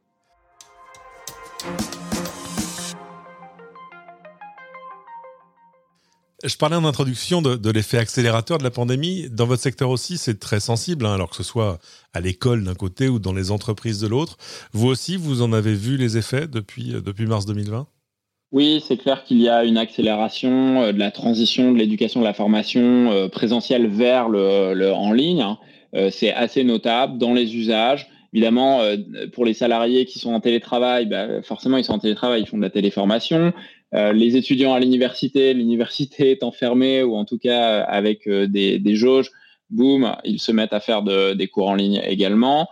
Je 6.44 6.58
parlais 6.58 6.76
en 6.76 6.84
introduction 6.84 7.40
de, 7.40 7.70
l'effet 7.70 7.96
accélérateur 7.96 8.58
de 8.58 8.64
la 8.64 8.70
pandémie. 8.70 9.30
Dans 9.30 9.46
votre 9.46 9.62
secteur 9.62 9.88
aussi, 9.88 10.18
c'est 10.18 10.38
très 10.38 10.60
sensible, 10.60 11.06
hein, 11.06 11.14
alors 11.14 11.30
que 11.30 11.36
ce 11.36 11.42
soit 11.42 11.78
à 12.12 12.20
l'école 12.20 12.64
d'un 12.64 12.74
côté 12.74 13.08
ou 13.08 13.18
dans 13.18 13.32
les 13.32 13.50
entreprises 13.50 13.98
de 13.98 14.08
l'autre. 14.08 14.36
Vous 14.74 14.86
aussi, 14.86 15.16
vous 15.16 15.40
en 15.40 15.54
avez 15.54 15.74
vu 15.74 15.96
les 15.96 16.18
effets 16.18 16.46
depuis, 16.46 16.94
euh, 16.94 17.00
depuis 17.00 17.26
mars 17.26 17.46
2020 17.46 17.86
oui, 18.54 18.82
c'est 18.86 18.96
clair 18.96 19.24
qu'il 19.24 19.40
y 19.42 19.48
a 19.50 19.64
une 19.64 19.76
accélération 19.76 20.82
euh, 20.82 20.92
de 20.92 20.98
la 20.98 21.10
transition 21.10 21.72
de 21.72 21.78
l'éducation, 21.78 22.20
de 22.20 22.24
la 22.24 22.32
formation 22.32 23.12
euh, 23.12 23.28
présentielle 23.28 23.86
vers 23.86 24.30
le, 24.30 24.90
en 24.92 25.12
ligne. 25.12 25.42
Hein. 25.42 25.58
c'est 26.10 26.32
assez 26.32 26.64
notable 26.64 27.18
dans 27.18 27.34
les 27.34 27.54
usages. 27.54 28.08
Évidemment, 28.32 28.80
pour 29.32 29.44
les 29.44 29.54
salariés 29.54 30.06
qui 30.06 30.18
sont 30.18 30.34
en 30.34 30.40
télétravail, 30.40 31.06
bah, 31.06 31.40
forcément, 31.42 31.76
ils 31.76 31.84
sont 31.84 31.92
en 31.92 32.00
télétravail, 32.00 32.40
ils 32.40 32.48
font 32.48 32.56
de 32.56 32.62
la 32.62 32.70
téléformation. 32.70 33.52
Euh, 33.94 34.12
les 34.12 34.36
étudiants 34.36 34.74
à 34.74 34.80
l'université, 34.80 35.54
l'université 35.54 36.32
est 36.32 36.42
enfermée 36.42 37.02
ou 37.02 37.14
en 37.14 37.24
tout 37.24 37.38
cas 37.38 37.70
euh, 37.70 37.84
avec 37.86 38.26
euh, 38.26 38.48
des, 38.48 38.96
jauges, 38.96 39.30
boum, 39.70 40.16
ils 40.24 40.40
se 40.40 40.50
mettent 40.50 40.72
à 40.72 40.80
faire 40.80 41.02
des 41.02 41.48
cours 41.48 41.68
en 41.68 41.74
ligne 41.74 42.02
également. 42.04 42.68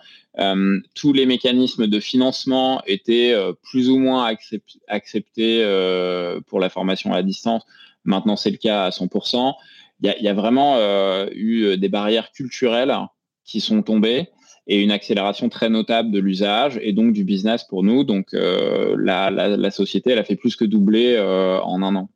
Tous 0.95 1.13
les 1.13 1.27
mécanismes 1.27 1.87
de 1.87 2.01
financement 2.01 2.83
étaient 2.87 3.35
plus 3.63 3.91
ou 3.91 3.99
moins 3.99 4.35
acceptés 4.89 5.63
pour 6.47 6.61
la 6.61 6.71
formation 6.71 7.13
à 7.13 7.23
distance. 7.23 7.65
Maintenant, 8.05 8.37
c'est 8.37 8.51
le 8.51 8.57
cas 8.57 8.85
à 8.85 8.91
100%. 8.91 9.55
Il 10.01 10.15
y 10.21 10.29
a, 10.29 10.35
vraiment 10.35 10.79
eu 11.33 11.77
des 11.77 11.89
barrières 11.89 12.33
culturelles 12.33 12.97
qui 13.45 13.61
sont 13.61 13.83
tombées 13.83 14.29
et 14.67 14.81
une 14.81 14.91
accélération 14.91 15.49
très 15.49 15.69
notable 15.69 16.11
de 16.11 16.19
l'usage 16.19 16.79
et 16.83 16.93
donc 16.93 17.13
du 17.13 17.25
business 17.25 17.65
pour 17.65 17.83
nous. 17.83 18.05
Donc 18.05 18.35
euh, 18.35 18.95
la, 18.99 19.71
société, 19.71 20.11
elle 20.11 20.19
a 20.19 20.25
fait 20.25 20.37
plus 20.37 20.57
que 20.57 20.65
doubler 20.65 21.17
euh, 21.17 21.61
en 21.61 21.83
un 21.83 21.97
an. 21.97 22.09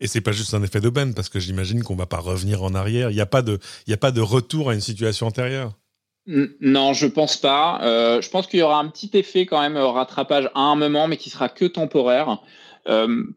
Et 0.00 0.08
c'est 0.08 0.20
pas 0.20 0.32
juste 0.32 0.52
un 0.54 0.62
effet 0.62 0.80
d'aubaine, 0.80 1.14
parce 1.14 1.28
que 1.28 1.38
j'imagine 1.38 1.84
qu'on 1.84 1.94
va 1.94 2.06
pas 2.06 2.18
revenir 2.18 2.64
en 2.64 2.74
arrière. 2.74 3.10
Il 3.10 3.14
n'y 3.14 3.20
a 3.20 3.26
pas 3.26 3.42
de 3.42 4.20
retour 4.20 4.70
à 4.70 4.74
une 4.74 4.80
situation 4.80 5.28
antérieure. 5.28 5.78
Non, 6.26 6.92
je 6.92 7.06
pense 7.06 7.36
pas. 7.36 7.80
Euh, 7.82 8.20
je 8.20 8.30
pense 8.30 8.46
qu'il 8.46 8.60
y 8.60 8.62
aura 8.62 8.78
un 8.78 8.88
petit 8.88 9.10
effet 9.14 9.44
quand 9.44 9.60
même 9.60 9.76
rattrapage 9.76 10.50
à 10.54 10.60
un 10.60 10.76
moment, 10.76 11.08
mais 11.08 11.16
qui 11.16 11.30
sera 11.30 11.48
que 11.48 11.64
temporaire. 11.64 12.38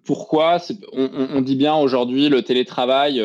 pourquoi? 0.04 0.58
On, 0.94 1.42
dit 1.42 1.56
bien 1.56 1.75
aujourd'hui 1.75 2.30
le 2.30 2.42
télétravail, 2.42 3.24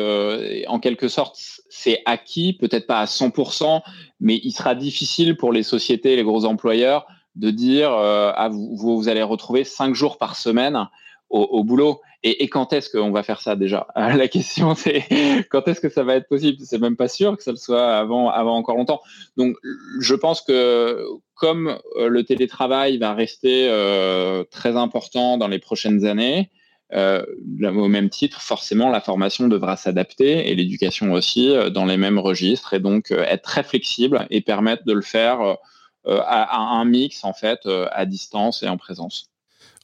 en 0.67 0.79
quelque 0.79 1.07
sorte, 1.07 1.37
c'est 1.69 2.01
acquis, 2.05 2.53
peut-être 2.53 2.85
pas 2.85 2.99
à 2.99 3.05
100%, 3.05 3.81
mais 4.19 4.39
il 4.43 4.51
sera 4.51 4.75
difficile 4.75 5.35
pour 5.35 5.51
les 5.51 5.63
sociétés, 5.63 6.15
les 6.15 6.23
gros 6.23 6.45
employeurs, 6.45 7.07
de 7.35 7.49
dire 7.49 7.91
euh, 7.91 8.31
ah, 8.35 8.49
vous, 8.49 8.75
vous, 8.75 9.09
allez 9.09 9.23
retrouver 9.23 9.63
cinq 9.63 9.95
jours 9.95 10.17
par 10.17 10.35
semaine 10.35 10.87
au, 11.29 11.63
boulot. 11.63 12.01
Et, 12.23 12.49
quand 12.49 12.71
est-ce 12.71 12.89
qu'on 12.89 13.09
va 13.09 13.23
faire 13.23 13.41
ça 13.41 13.55
déjà? 13.55 13.87
La 13.95 14.27
question 14.27 14.75
c'est 14.75 15.05
quand 15.49 15.67
est-ce 15.67 15.81
que 15.81 15.89
ça 15.89 16.03
va 16.03 16.15
être 16.15 16.27
possible? 16.27 16.59
C'est 16.63 16.79
même 16.79 16.95
pas 16.95 17.07
sûr 17.07 17.35
que 17.35 17.41
ça 17.41 17.51
le 17.51 17.57
soit 17.57 17.97
avant, 17.97 18.29
avant 18.29 18.55
encore 18.55 18.77
longtemps. 18.77 19.01
Donc 19.37 19.57
je 19.99 20.13
pense 20.13 20.41
que 20.41 21.03
comme 21.33 21.79
euh, 21.97 22.07
le 22.07 22.23
télétravail 22.23 22.99
va 22.99 23.15
rester 23.15 23.67
euh, 23.69 24.43
très 24.51 24.77
important 24.77 25.39
dans 25.39 25.47
les 25.47 25.57
prochaines 25.57 26.05
années, 26.05 26.51
euh, 26.93 27.25
au 27.63 27.87
même 27.87 28.09
titre, 28.09 28.41
forcément, 28.41 28.89
la 28.89 29.01
formation 29.01 29.47
devra 29.47 29.75
s'adapter 29.75 30.49
et 30.49 30.53
l'éducation 30.53 31.13
aussi 31.13 31.51
dans 31.71 31.85
les 31.85 31.97
mêmes 31.97 32.19
registres 32.19 32.75
et 32.75 32.79
donc 32.79 33.11
être 33.11 33.43
très 33.43 33.63
flexible 33.63 34.27
et 34.29 34.41
permettre 34.41 34.83
de 34.85 34.93
le 34.93 35.01
faire 35.01 35.57
à, 36.05 36.57
un 36.57 36.83
mix 36.83 37.23
en 37.23 37.31
fait 37.31 37.61
à 37.91 38.05
distance 38.05 38.61
et 38.61 38.67
en 38.67 38.75
présence. 38.75 39.30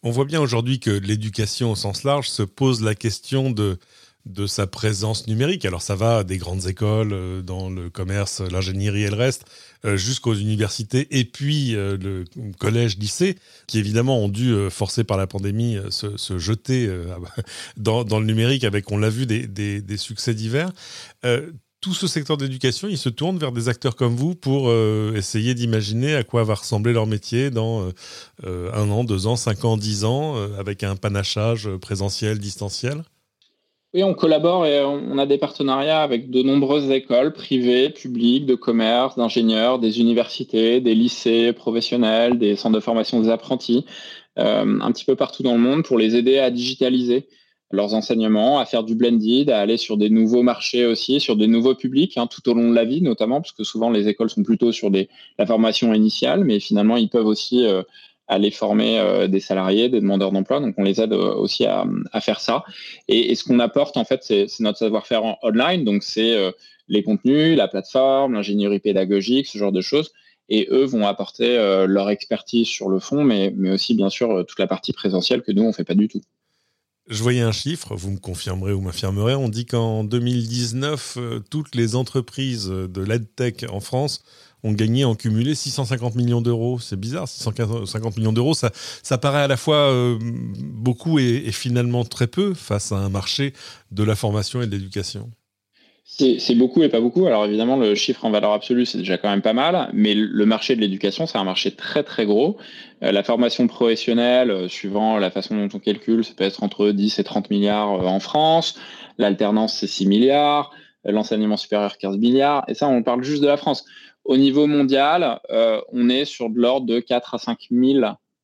On 0.03 0.11
voit 0.11 0.25
bien 0.25 0.41
aujourd'hui 0.41 0.79
que 0.79 0.91
l'éducation 0.91 1.71
au 1.71 1.75
sens 1.75 2.03
large 2.03 2.29
se 2.29 2.43
pose 2.43 2.81
la 2.83 2.95
question 2.95 3.51
de 3.51 3.79
de 4.27 4.45
sa 4.45 4.67
présence 4.67 5.27
numérique. 5.27 5.65
Alors 5.65 5.81
ça 5.81 5.95
va 5.95 6.23
des 6.23 6.37
grandes 6.37 6.67
écoles 6.67 7.13
euh, 7.13 7.41
dans 7.41 7.69
le 7.69 7.89
commerce, 7.89 8.41
l'ingénierie 8.41 9.03
et 9.03 9.09
le 9.09 9.15
reste, 9.15 9.45
euh, 9.85 9.97
jusqu'aux 9.97 10.33
universités 10.33 11.07
et 11.17 11.25
puis 11.25 11.75
euh, 11.75 11.97
le 11.97 12.25
collège, 12.59 12.97
lycée, 12.97 13.37
qui 13.67 13.79
évidemment 13.79 14.19
ont 14.19 14.29
dû, 14.29 14.53
forcer 14.69 15.03
par 15.03 15.17
la 15.17 15.27
pandémie, 15.27 15.77
se, 15.89 16.37
jeter 16.37 16.89
dans, 17.77 18.03
le 18.03 18.25
numérique 18.25 18.63
avec, 18.63 18.91
on 18.91 18.97
l'a 18.97 19.09
vu, 19.09 19.25
des, 19.25 19.47
des, 19.47 19.97
succès 19.97 20.33
divers. 20.33 20.71
Tout 21.87 21.93
ce 21.93 22.07
secteur 22.07 22.35
d'éducation, 22.35 22.89
il 22.89 22.97
se 22.97 23.07
tourne 23.07 23.37
vers 23.37 23.53
des 23.53 23.69
acteurs 23.69 23.95
comme 23.95 24.13
vous 24.13 24.35
pour 24.35 24.73
essayer 25.15 25.53
d'imaginer 25.53 26.15
à 26.15 26.25
quoi 26.25 26.43
va 26.43 26.55
ressembler 26.55 26.91
leur 26.91 27.07
métier 27.07 27.49
dans 27.49 27.87
un 28.45 28.89
an, 28.89 29.05
deux 29.05 29.25
ans, 29.25 29.37
cinq 29.37 29.63
ans, 29.63 29.77
dix 29.77 30.03
ans, 30.03 30.35
avec 30.59 30.83
un 30.83 30.97
panachage 30.97 31.69
présentiel, 31.79 32.39
distanciel? 32.39 33.03
Oui, 33.93 34.03
on 34.03 34.13
collabore 34.13 34.65
et 34.65 34.83
on 34.83 35.17
a 35.17 35.25
des 35.25 35.37
partenariats 35.37 36.01
avec 36.01 36.29
de 36.29 36.43
nombreuses 36.43 36.91
écoles 36.91 37.31
privées, 37.31 37.89
publiques, 37.89 38.45
de 38.45 38.55
commerce, 38.55 39.15
d'ingénieurs, 39.15 39.79
des 39.79 40.01
universités, 40.01 40.81
des 40.81 40.93
lycées 40.93 41.53
professionnels, 41.53 42.37
des 42.37 42.57
centres 42.57 42.75
de 42.75 42.81
formation 42.81 43.21
des 43.21 43.29
apprentis, 43.29 43.85
euh, 44.37 44.79
un 44.81 44.91
petit 44.91 45.05
peu 45.05 45.15
partout 45.15 45.41
dans 45.41 45.53
le 45.53 45.59
monde 45.59 45.85
pour 45.85 45.97
les 45.97 46.17
aider 46.17 46.37
à 46.37 46.51
digitaliser 46.51 47.29
leurs 47.71 47.93
enseignements, 47.93 48.59
à 48.59 48.65
faire 48.65 48.83
du 48.83 48.95
blended, 48.95 49.49
à 49.49 49.59
aller 49.59 49.77
sur 49.77 49.97
des 49.97 50.09
nouveaux 50.09 50.43
marchés 50.43 50.85
aussi, 50.85 51.19
sur 51.19 51.35
des 51.35 51.47
nouveaux 51.47 51.75
publics, 51.75 52.17
hein, 52.17 52.27
tout 52.27 52.47
au 52.49 52.53
long 52.53 52.69
de 52.69 52.75
la 52.75 52.85
vie 52.85 53.01
notamment, 53.01 53.41
parce 53.41 53.51
que 53.51 53.63
souvent 53.63 53.89
les 53.89 54.07
écoles 54.07 54.29
sont 54.29 54.43
plutôt 54.43 54.71
sur 54.71 54.89
des, 54.89 55.09
la 55.37 55.45
formation 55.45 55.93
initiale, 55.93 56.45
mais 56.45 56.59
finalement 56.59 56.95
ils 56.95 57.09
peuvent 57.09 57.25
aussi 57.25 57.65
euh, 57.65 57.83
aller 58.27 58.51
former 58.51 58.99
euh, 58.99 59.27
des 59.27 59.41
salariés, 59.41 59.89
des 59.89 59.99
demandeurs 59.99 60.31
d'emploi. 60.31 60.59
Donc, 60.59 60.75
on 60.77 60.83
les 60.83 61.01
aide 61.01 61.13
euh, 61.13 61.33
aussi 61.35 61.65
à, 61.65 61.85
faire 62.21 62.39
ça. 62.39 62.63
Et, 63.07 63.35
ce 63.35 63.43
qu'on 63.43 63.59
apporte, 63.59 63.97
en 63.97 64.05
fait, 64.05 64.23
c'est 64.23 64.47
notre 64.59 64.79
savoir-faire 64.79 65.23
en 65.23 65.37
online. 65.43 65.83
Donc, 65.83 66.03
c'est 66.03 66.35
les 66.89 67.03
contenus, 67.03 67.57
la 67.57 67.67
plateforme, 67.67 68.33
l'ingénierie 68.33 68.79
pédagogique, 68.79 69.47
ce 69.47 69.57
genre 69.57 69.71
de 69.71 69.81
choses. 69.81 70.11
Et 70.49 70.67
eux 70.71 70.83
vont 70.83 71.05
apporter 71.07 71.55
leur 71.87 72.09
expertise 72.09 72.67
sur 72.67 72.89
le 72.89 72.99
fond, 72.99 73.23
mais, 73.23 73.53
mais 73.55 73.71
aussi, 73.71 73.93
bien 73.93 74.09
sûr, 74.09 74.45
toute 74.45 74.59
la 74.59 74.67
partie 74.67 74.91
présentielle 74.91 75.41
que 75.41 75.53
nous, 75.53 75.63
on 75.63 75.71
fait 75.71 75.85
pas 75.85 75.95
du 75.95 76.09
tout. 76.09 76.21
Je 77.09 77.23
voyais 77.23 77.41
un 77.41 77.53
chiffre, 77.53 77.95
vous 77.95 78.11
me 78.11 78.17
confirmerez 78.17 78.73
ou 78.73 78.81
m'affirmerez, 78.81 79.35
on 79.35 79.47
dit 79.47 79.65
qu'en 79.65 80.03
2019, 80.03 81.17
toutes 81.49 81.73
les 81.73 81.95
entreprises 81.95 82.67
de 82.67 83.01
l'EdTech 83.01 83.65
en 83.69 83.79
France 83.79 84.23
ont 84.63 84.71
gagné 84.71 85.05
en 85.05 85.15
cumulé 85.15 85.55
650 85.55 86.15
millions 86.15 86.41
d'euros. 86.41 86.79
C'est 86.79 86.99
bizarre, 86.99 87.27
650 87.27 88.17
millions 88.17 88.33
d'euros, 88.33 88.53
ça, 88.53 88.71
ça 89.03 89.17
paraît 89.17 89.41
à 89.41 89.47
la 89.47 89.57
fois 89.57 89.91
euh, 89.91 90.17
beaucoup 90.21 91.19
et, 91.19 91.51
finalement 91.51 92.03
très 92.03 92.27
peu 92.27 92.53
face 92.53 92.91
à 92.91 92.97
un 92.97 93.09
marché 93.09 93.53
de 93.91 94.03
la 94.03 94.15
formation 94.15 94.61
et 94.61 94.67
de 94.67 94.71
l'éducation. 94.71 95.31
C'est 96.09 96.55
beaucoup 96.55 96.83
et 96.83 96.89
pas 96.89 97.01
beaucoup. 97.01 97.27
Alors 97.27 97.45
évidemment, 97.45 97.75
le 97.75 97.93
chiffre 97.93 98.23
en 98.23 98.31
valeur 98.31 98.53
absolue, 98.53 98.85
c'est 98.85 98.97
déjà 98.97 99.17
quand 99.17 99.29
même 99.29 99.41
pas 99.41 99.51
mal, 99.51 99.89
mais 99.93 100.13
le 100.15 100.45
marché 100.45 100.75
de 100.77 100.81
l'éducation, 100.81 101.27
c'est 101.27 101.37
un 101.37 101.43
marché 101.43 101.71
très 101.71 102.01
très 102.01 102.25
gros. 102.25 102.57
Euh, 103.03 103.11
la 103.11 103.23
formation 103.23 103.67
professionnelle, 103.67 104.49
euh, 104.49 104.67
suivant 104.69 105.17
la 105.17 105.29
façon 105.29 105.57
dont 105.57 105.67
on 105.73 105.79
calcule, 105.79 106.23
ça 106.23 106.33
peut 106.33 106.45
être 106.45 106.63
entre 106.63 106.91
10 106.91 107.19
et 107.19 107.23
30 107.25 107.49
milliards 107.49 108.07
en 108.07 108.21
France. 108.21 108.79
L'alternance, 109.17 109.77
c'est 109.77 109.87
6 109.87 110.07
milliards. 110.07 110.71
L'enseignement 111.03 111.57
supérieur, 111.57 111.97
15 111.97 112.17
milliards. 112.17 112.63
Et 112.69 112.73
ça, 112.73 112.87
on 112.87 113.03
parle 113.03 113.23
juste 113.23 113.41
de 113.41 113.47
la 113.47 113.57
France. 113.57 113.85
Au 114.23 114.37
niveau 114.37 114.65
mondial, 114.65 115.39
euh, 115.51 115.81
on 115.91 116.09
est 116.09 116.25
sur 116.25 116.49
de 116.49 116.57
l'ordre 116.57 116.87
de 116.87 116.99
4 116.99 117.35
à 117.35 117.37
5 117.37 117.67
000 117.69 117.99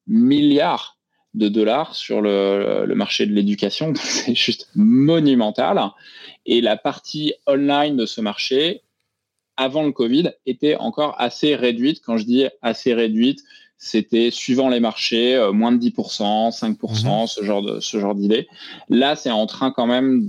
milliards 0.08 0.98
de 1.34 1.50
dollars 1.50 1.96
sur 1.96 2.22
le, 2.22 2.86
marché 2.96 3.25
de 3.25 3.34
l'éducation. 3.34 3.93
C'est 3.96 4.36
juste 4.36 4.70
monumental. 4.75 5.82
Et 6.46 6.62
la 6.62 6.78
partie 6.78 7.34
online 7.48 7.98
de 7.98 8.06
ce 8.06 8.22
marché, 8.22 8.82
avant 9.58 9.84
le 9.84 9.92
Covid, 9.92 10.32
était 10.46 10.76
encore 10.76 11.16
assez 11.20 11.56
réduite. 11.56 12.02
Quand 12.06 12.18
je 12.18 12.26
dis 12.26 12.46
assez 12.62 12.94
réduite, 12.94 13.40
c'était 13.78 14.32
suivant 14.32 14.70
les 14.70 14.80
marchés, 14.80 15.36
euh, 15.36 15.52
moins 15.52 15.72
de 15.72 15.78
10%, 15.78 16.52
5%, 16.52 17.22
mhm. 17.22 17.28
ce 17.28 17.44
genre 17.44 17.62
de 17.62 17.80
ce 17.80 18.00
genre 18.00 18.16
d'idée. 18.16 18.48
Là, 18.90 19.16
c'est 19.16 19.32
en 19.32 19.46
train 19.46 19.72
quand 19.72 19.88
même 19.88 20.26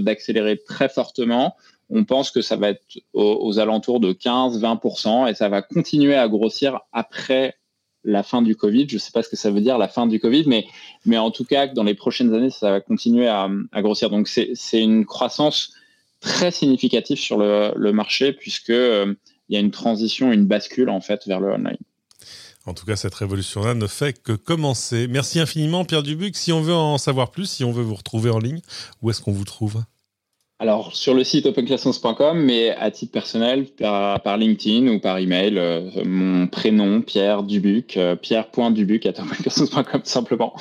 d'accélérer 0.00 0.58
très 0.58 0.88
fortement 0.88 1.54
on 1.90 2.04
pense 2.04 2.30
que 2.30 2.42
ça 2.42 2.56
va 2.56 2.70
être 2.70 2.82
aux, 3.12 3.58
alentours 3.58 4.00
de 4.00 4.12
15-20% 4.12 5.30
et 5.30 5.34
ça 5.34 5.48
va 5.48 5.62
continuer 5.62 6.14
à 6.14 6.28
grossir 6.28 6.80
après 6.92 7.57
la 8.08 8.22
fin 8.22 8.42
du 8.42 8.56
Covid. 8.56 8.88
Je 8.88 8.94
ne 8.94 8.98
sais 8.98 9.10
pas 9.12 9.22
ce 9.22 9.28
que 9.28 9.36
ça 9.36 9.50
veut 9.50 9.60
dire 9.60 9.78
la 9.78 9.86
fin 9.86 10.06
du 10.06 10.18
Covid, 10.18 10.44
mais, 10.46 10.66
mais 11.04 11.18
en 11.18 11.30
tout 11.30 11.44
cas, 11.44 11.66
dans 11.66 11.84
les 11.84 11.94
prochaines 11.94 12.32
années, 12.34 12.50
ça 12.50 12.70
va 12.70 12.80
continuer 12.80 13.28
à, 13.28 13.48
grossir. 13.76 14.10
Donc 14.10 14.28
c'est 14.28 14.80
une 14.80 15.04
croissance 15.04 15.72
très 16.20 16.50
significative 16.50 17.18
sur 17.18 17.38
le, 17.38 17.92
marché 17.92 18.32
puisque 18.32 18.70
euh, 18.70 19.14
il 19.48 19.54
y 19.54 19.56
a 19.56 19.60
une 19.60 19.70
transition, 19.70 20.32
une 20.32 20.46
bascule 20.46 20.88
en 20.88 21.00
fait 21.00 21.26
vers 21.26 21.38
le 21.38 21.52
online. 21.52 21.76
En 22.66 22.74
tout 22.74 22.84
cas, 22.84 22.96
cette 22.96 23.14
révolution-là 23.14 23.74
ne 23.74 23.86
fait 23.86 24.20
que 24.20 24.32
commencer. 24.32 25.06
Merci 25.08 25.40
infiniment, 25.40 25.84
Pierre 25.84 26.02
Dubuc. 26.02 26.36
Si 26.36 26.52
on 26.52 26.60
veut 26.60 26.74
en 26.74 26.98
savoir 26.98 27.30
plus, 27.30 27.48
si 27.48 27.64
on 27.64 27.72
veut 27.72 27.82
vous 27.82 27.94
retrouver 27.94 28.30
en 28.30 28.38
ligne, 28.38 28.60
où 29.00 29.10
est-ce 29.10 29.22
qu'on 29.22 29.32
vous 29.32 29.44
trouve? 29.44 29.82
Alors, 30.60 30.96
sur 30.96 31.14
le 31.14 31.22
site 31.22 31.46
openclassons.com, 31.46 32.36
mais 32.36 32.70
à 32.70 32.90
titre 32.90 33.12
personnel, 33.12 33.66
par, 33.78 34.36
LinkedIn 34.36 34.88
ou 34.88 34.98
par 34.98 35.18
email, 35.18 35.56
euh, 35.56 35.88
mon 36.04 36.48
prénom, 36.48 37.00
Pierre 37.00 37.44
Dubuc, 37.44 37.96
euh, 37.96 38.16
pierre.dubuc 38.16 39.06
à 39.06 39.10
openclassons.com, 39.10 40.00
simplement. 40.02 40.54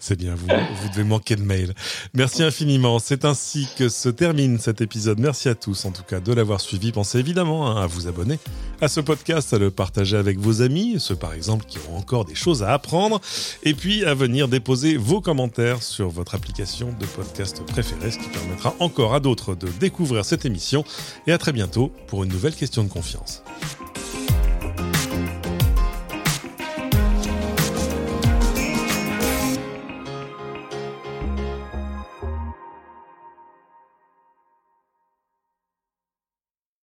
C'est 0.00 0.18
bien, 0.18 0.34
vous, 0.34 0.46
vous 0.46 0.88
devez 0.88 1.04
manquer 1.04 1.36
de 1.36 1.42
mail. 1.42 1.74
Merci 2.14 2.44
infiniment. 2.44 2.98
C'est 2.98 3.26
ainsi 3.26 3.68
que 3.76 3.90
se 3.90 4.08
termine 4.08 4.58
cet 4.58 4.80
épisode. 4.80 5.20
Merci 5.20 5.50
à 5.50 5.54
tous, 5.54 5.84
en 5.84 5.90
tout 5.90 6.04
cas, 6.04 6.20
de 6.20 6.32
l'avoir 6.32 6.62
suivi. 6.62 6.90
Pensez 6.92 7.18
évidemment 7.18 7.66
hein, 7.66 7.82
à 7.82 7.86
vous 7.86 8.08
abonner 8.08 8.38
à 8.80 8.88
ce 8.88 9.00
podcast, 9.00 9.52
à 9.54 9.58
le 9.58 9.70
partager 9.70 10.16
avec 10.16 10.38
vos 10.38 10.62
amis, 10.62 10.96
ceux 10.98 11.16
par 11.16 11.32
exemple 11.32 11.64
qui 11.66 11.78
ont 11.90 11.96
encore 11.96 12.24
des 12.24 12.34
choses 12.34 12.62
à 12.62 12.72
apprendre, 12.72 13.20
et 13.62 13.74
puis 13.74 14.04
à 14.04 14.14
venir 14.14 14.48
déposer 14.48 14.96
vos 14.96 15.20
commentaires 15.20 15.82
sur 15.82 16.08
votre 16.08 16.34
application 16.34 16.94
de 17.00 17.06
podcast 17.06 17.62
préférée, 17.64 18.10
ce 18.10 18.18
qui 18.18 18.28
permettra 18.28 18.74
encore 18.80 19.14
à 19.14 19.20
d'autres 19.20 19.54
de 19.54 19.68
découvrir 19.80 20.24
cette 20.24 20.44
émission. 20.44 20.84
Et 21.26 21.32
à 21.32 21.38
très 21.38 21.52
bientôt 21.52 21.92
pour 22.06 22.24
une 22.24 22.30
nouvelle 22.30 22.54
question 22.54 22.84
de 22.84 22.88
confiance. 22.88 23.42